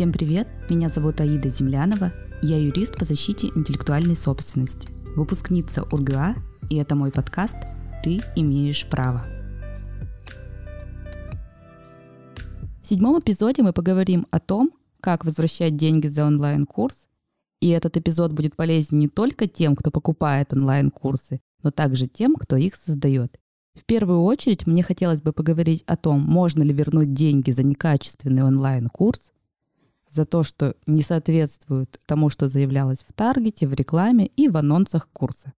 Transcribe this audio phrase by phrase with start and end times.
[0.00, 6.36] Всем привет, меня зовут Аида Землянова, я юрист по защите интеллектуальной собственности, выпускница УрГУА,
[6.70, 7.58] и это мой подкаст
[8.02, 9.26] «Ты имеешь право».
[12.80, 14.70] В седьмом эпизоде мы поговорим о том,
[15.02, 17.06] как возвращать деньги за онлайн-курс,
[17.60, 22.56] и этот эпизод будет полезен не только тем, кто покупает онлайн-курсы, но также тем, кто
[22.56, 23.38] их создает.
[23.74, 28.44] В первую очередь мне хотелось бы поговорить о том, можно ли вернуть деньги за некачественный
[28.44, 29.30] онлайн-курс,
[30.10, 35.08] за то, что не соответствует тому, что заявлялось в таргете, в рекламе и в анонсах
[35.12, 35.52] курса.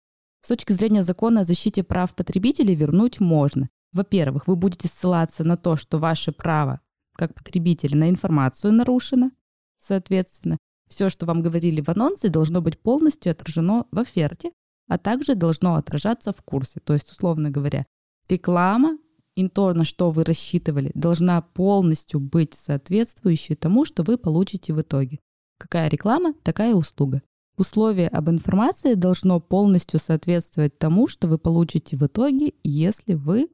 [0.43, 3.69] С точки зрения закона о защите прав потребителей вернуть можно.
[3.93, 6.81] Во-первых, вы будете ссылаться на то, что ваше право
[7.17, 9.31] как потребителя на информацию нарушено.
[9.79, 10.57] Соответственно,
[10.89, 14.53] все, что вам говорили в анонсе, должно быть полностью отражено в оферте,
[14.89, 16.81] а также должно отражаться в курсе.
[16.81, 17.87] То есть, условно говоря,
[18.29, 18.99] реклама
[19.41, 24.81] и то, на что вы рассчитывали, должна полностью быть соответствующей тому, что вы получите в
[24.81, 25.19] итоге.
[25.59, 27.23] Какая реклама, такая услуга.
[27.57, 33.49] Условие об информации должно полностью соответствовать тому, что вы получите в итоге, если вы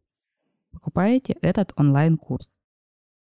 [0.70, 2.48] покупаете этот онлайн-курс.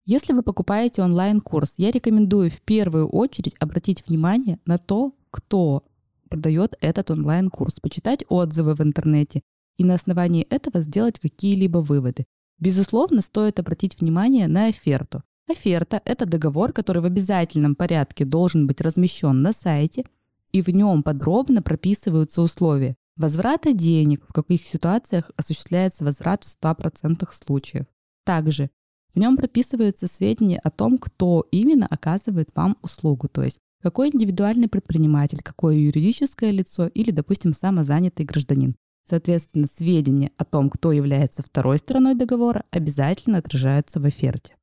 [0.07, 5.85] Если вы покупаете онлайн-курс, я рекомендую в первую очередь обратить внимание на то, кто
[6.29, 9.42] продает этот онлайн-курс, почитать отзывы в интернете
[9.77, 12.27] и на основании этого сделать какие-либо выводы.
[12.61, 15.22] Безусловно, стоит обратить внимание на оферту.
[15.48, 20.05] Оферта– это договор, который в обязательном порядке должен быть размещен на сайте,
[20.52, 27.28] и в нем подробно прописываются условия возврата денег, в каких ситуациях осуществляется возврат в 100%
[27.33, 27.86] случаев.
[28.25, 28.70] Также
[29.14, 34.69] в нем прописываются сведения о том, кто именно оказывает вам услугу, то есть какой индивидуальный
[34.69, 38.77] предприниматель, какое юридическое лицо или, допустим, самозанятый гражданин.
[39.11, 44.55] Соответственно, сведения о том, кто является второй стороной договора, обязательно отражаются в оферте.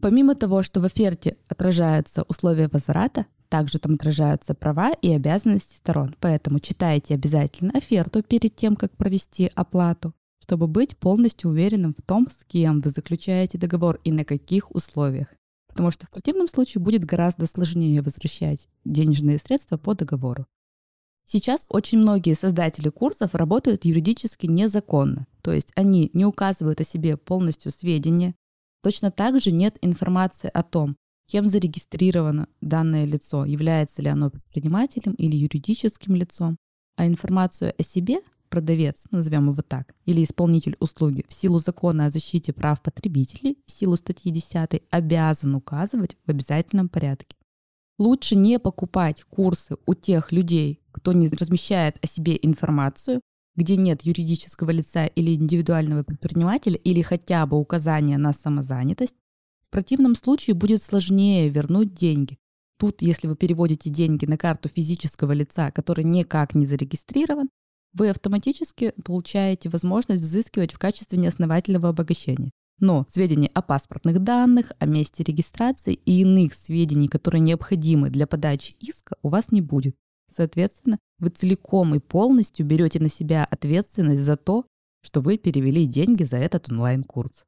[0.00, 6.16] Помимо того, что в оферте отражаются условия возврата, также там отражаются права и обязанности сторон.
[6.18, 12.28] Поэтому читайте обязательно оферту перед тем, как провести оплату, чтобы быть полностью уверенным в том,
[12.30, 15.28] с кем вы заключаете договор и на каких условиях.
[15.68, 20.46] Потому что в противном случае будет гораздо сложнее возвращать денежные средства по договору.
[21.26, 27.16] Сейчас очень многие создатели курсов работают юридически незаконно, то есть они не указывают о себе
[27.16, 28.34] полностью сведения.
[28.82, 30.96] Точно так же нет информации о том,
[31.26, 36.58] кем зарегистрировано данное лицо, является ли оно предпринимателем или юридическим лицом.
[36.96, 38.20] А информацию о себе
[38.50, 43.72] продавец, назовем его так, или исполнитель услуги в силу закона о защите прав потребителей, в
[43.72, 47.36] силу статьи 10 обязан указывать в обязательном порядке.
[47.98, 53.20] Лучше не покупать курсы у тех людей, кто не размещает о себе информацию,
[53.56, 59.16] где нет юридического лица или индивидуального предпринимателя или хотя бы указания на самозанятость,
[59.68, 62.38] в противном случае будет сложнее вернуть деньги.
[62.78, 67.48] Тут, если вы переводите деньги на карту физического лица, который никак не зарегистрирован,
[67.92, 72.50] вы автоматически получаете возможность взыскивать в качестве неосновательного обогащения.
[72.80, 78.74] Но сведения о паспортных данных, о месте регистрации и иных сведений, которые необходимы для подачи
[78.80, 79.96] иска, у вас не будет.
[80.34, 84.64] Соответственно, вы целиком и полностью берете на себя ответственность за то,
[85.02, 87.44] что вы перевели деньги за этот онлайн-курс.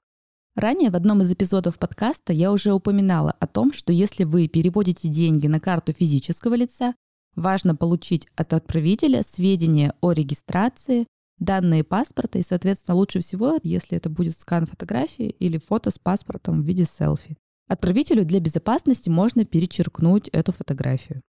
[0.54, 5.08] Ранее в одном из эпизодов подкаста я уже упоминала о том, что если вы переводите
[5.08, 6.94] деньги на карту физического лица,
[7.34, 11.06] важно получить от отправителя сведения о регистрации,
[11.38, 16.62] данные паспорта и, соответственно, лучше всего, если это будет скан фотографии или фото с паспортом
[16.62, 17.36] в виде селфи.
[17.68, 21.22] Отправителю для безопасности можно перечеркнуть эту фотографию.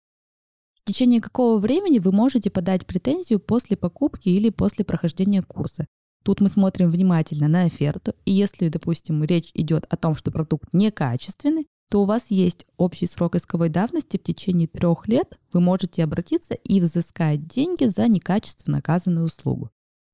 [0.87, 5.85] В течение какого времени вы можете подать претензию после покупки или после прохождения курса.
[6.23, 10.69] Тут мы смотрим внимательно на оферту, и если, допустим, речь идет о том, что продукт
[10.71, 16.05] некачественный, то у вас есть общий срок исковой давности в течение трех лет, вы можете
[16.05, 19.69] обратиться и взыскать деньги за некачественно оказанную услугу.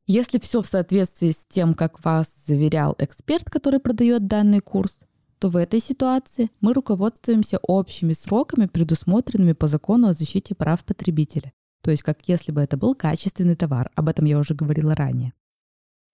[0.08, 4.98] Если все в соответствии с тем, как вас заверял эксперт, который продает данный курс,
[5.44, 11.52] то в этой ситуации мы руководствуемся общими сроками, предусмотренными по закону о защите прав потребителя.
[11.82, 13.92] То есть как если бы это был качественный товар.
[13.94, 15.34] Об этом я уже говорила ранее.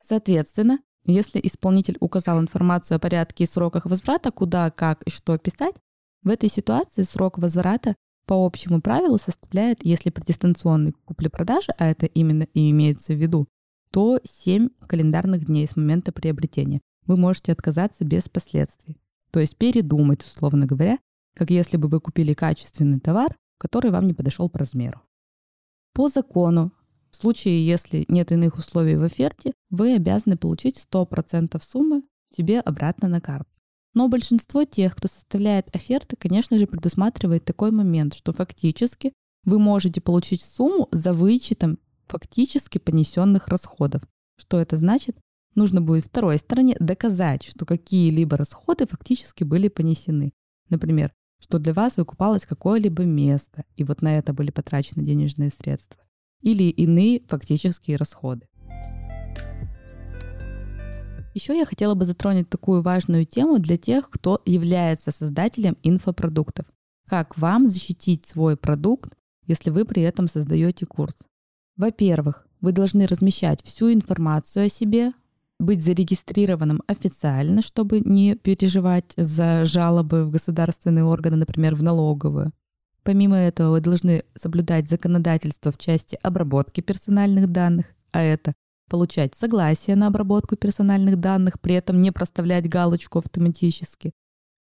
[0.04, 5.76] Соответственно, если исполнитель указал информацию о порядке и сроках возврата, куда, как и что писать,
[6.24, 12.08] в этой ситуации срок возврата по общему правилу составляет, если при дистанционной купле-продаже, а это
[12.08, 13.48] именно и имеется в виду,
[13.92, 16.82] то 7 календарных дней с момента приобретения.
[17.06, 18.98] Вы можете отказаться без последствий.
[19.32, 21.00] То есть передумать, условно говоря,
[21.36, 25.02] как если бы вы купили качественный товар, который вам не подошел по размеру.
[25.94, 26.72] По закону,
[27.12, 32.04] в случае, если нет иных условий в оферте, вы обязаны получить 100% суммы
[32.36, 33.50] себе обратно на карту.
[33.94, 40.00] Но большинство тех, кто составляет оферты, конечно же, предусматривает такой момент, что фактически вы можете
[40.00, 44.04] получить сумму за вычетом фактически понесенных расходов.
[44.38, 45.18] Что это значит?
[45.56, 50.32] Нужно будет второй стороне доказать, что какие-либо расходы фактически были понесены.
[50.70, 56.02] Например, что для вас выкупалось какое-либо место, и вот на это были потрачены денежные средства.
[56.42, 58.48] Или иные фактические расходы.
[61.34, 66.66] Еще я хотела бы затронуть такую важную тему для тех, кто является создателем инфопродуктов.
[67.08, 69.16] Как вам защитить свой продукт,
[69.46, 71.16] если вы при этом создаете курс?
[71.78, 75.14] Во-первых, вы должны размещать всю информацию о себе,
[75.60, 82.54] быть зарегистрированным официально, чтобы не переживать за жалобы в государственные органы, например, в налоговую.
[83.04, 88.54] Помимо этого, вы должны соблюдать законодательство в части обработки персональных данных, а это
[88.90, 94.12] получать согласие на обработку персональных данных, при этом не проставлять галочку автоматически.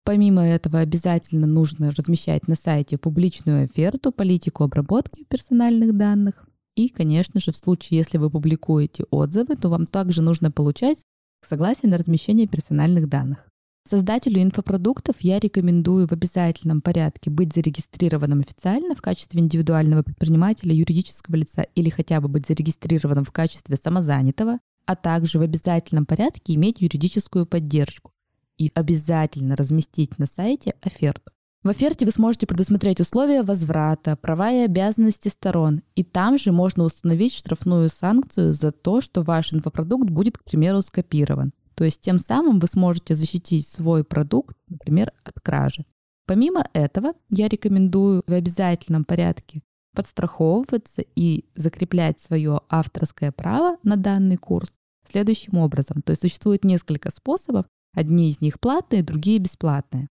[0.04, 6.46] Помимо этого, обязательно нужно размещать на сайте публичную оферту, политику обработки персональных данных.
[6.76, 10.98] И, конечно же, в случае, если вы публикуете отзывы, то вам также нужно получать
[11.46, 13.46] согласие на размещение персональных данных.
[13.88, 21.36] Создателю инфопродуктов я рекомендую в обязательном порядке быть зарегистрированным официально в качестве индивидуального предпринимателя, юридического
[21.36, 26.80] лица или хотя бы быть зарегистрированным в качестве самозанятого, а также в обязательном порядке иметь
[26.80, 28.12] юридическую поддержку
[28.56, 31.32] и обязательно разместить на сайте оферту.
[31.62, 36.82] В оферте вы сможете предусмотреть условия возврата, права и обязанности сторон, и там же можно
[36.82, 41.52] установить штрафную санкцию за то, что ваш инфопродукт будет, к примеру, скопирован.
[41.76, 45.86] То есть тем самым вы сможете защитить свой продукт, например, от кражи.
[46.26, 49.62] Помимо этого, я рекомендую в обязательном порядке
[49.94, 54.72] подстраховываться и закреплять свое авторское право на данный курс
[55.08, 56.02] следующим образом.
[56.02, 60.08] То есть существует несколько способов, одни из них платные, другие бесплатные.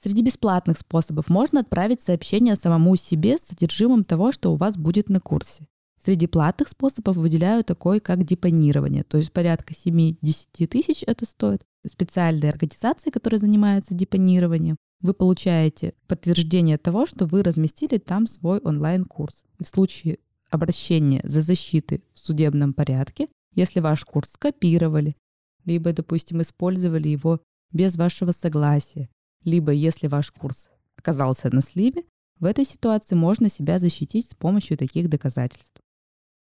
[0.00, 5.08] Среди бесплатных способов можно отправить сообщение самому себе с содержимым того, что у вас будет
[5.08, 5.66] на курсе.
[6.04, 11.62] Среди платных способов выделяю такой, как депонирование, то есть порядка 7-10 тысяч это стоит.
[11.84, 19.44] Специальные организации, которые занимаются депонированием, вы получаете подтверждение того, что вы разместили там свой онлайн-курс.
[19.58, 20.18] И в случае
[20.50, 25.16] обращения за защитой в судебном порядке, если ваш курс скопировали,
[25.64, 27.40] либо, допустим, использовали его
[27.72, 29.08] без вашего согласия,
[29.44, 32.04] либо если ваш курс оказался на сливе,
[32.40, 35.80] в этой ситуации можно себя защитить с помощью таких доказательств.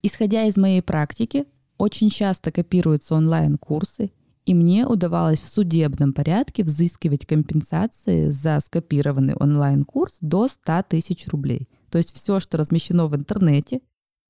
[0.02, 1.46] Исходя из моей практики,
[1.78, 4.12] очень часто копируются онлайн-курсы,
[4.46, 11.68] и мне удавалось в судебном порядке взыскивать компенсации за скопированный онлайн-курс до 100 тысяч рублей.
[11.90, 13.82] То есть все, что размещено в интернете,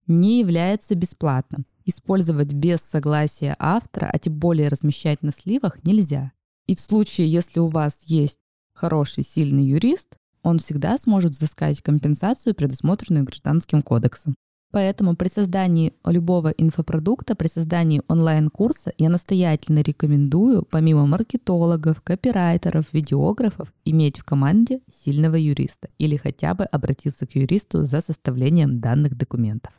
[0.07, 1.65] не является бесплатным.
[1.85, 6.33] Использовать без согласия автора, а тем более размещать на сливах нельзя.
[6.67, 8.38] И в случае, если у вас есть
[8.80, 14.36] хороший, сильный юрист, он всегда сможет взыскать компенсацию, предусмотренную Гражданским кодексом.
[14.72, 23.74] Поэтому при создании любого инфопродукта, при создании онлайн-курса я настоятельно рекомендую, помимо маркетологов, копирайтеров, видеографов,
[23.84, 29.74] иметь в команде сильного юриста или хотя бы обратиться к юристу за составлением данных документов.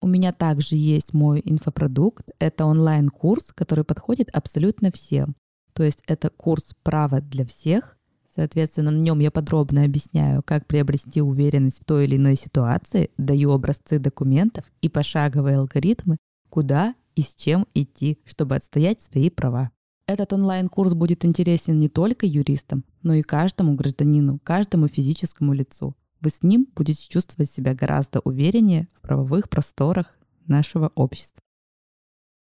[0.00, 2.30] У меня также есть мой инфопродукт.
[2.38, 5.36] Это онлайн-курс, который подходит абсолютно всем.
[5.74, 7.98] То есть это курс «Право для всех»,
[8.34, 13.50] Соответственно, на нем я подробно объясняю, как приобрести уверенность в той или иной ситуации, даю
[13.50, 16.16] образцы документов и пошаговые алгоритмы,
[16.48, 19.70] куда и с чем идти, чтобы отстоять свои права.
[20.06, 25.96] Этот онлайн-курс будет интересен не только юристам, но и каждому гражданину, каждому физическому лицу.
[26.20, 31.42] Вы с ним будете чувствовать себя гораздо увереннее в правовых просторах нашего общества.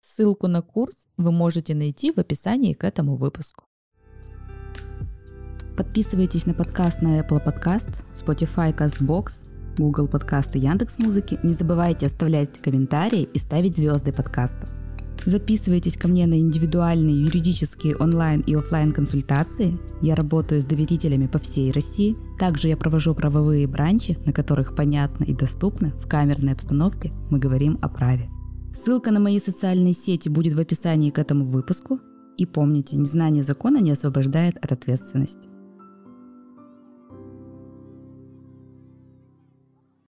[0.02, 3.64] Ссылку на курс вы можете найти в описании к этому выпуску.
[5.80, 9.32] Подписывайтесь на подкаст на Apple Podcast, Spotify, CastBox,
[9.78, 11.40] Google Подкасты, Яндекс Музыки.
[11.42, 14.68] Не забывайте оставлять комментарии и ставить звезды подкаста.
[15.24, 19.78] Записывайтесь ко мне на индивидуальные юридические онлайн и офлайн консультации.
[20.02, 22.14] Я работаю с доверителями по всей России.
[22.38, 27.78] Также я провожу правовые бранчи, на которых понятно и доступно в камерной обстановке мы говорим
[27.80, 28.28] о праве.
[28.74, 32.00] Ссылка на мои социальные сети будет в описании к этому выпуску.
[32.36, 35.48] И помните, незнание закона не освобождает от ответственности.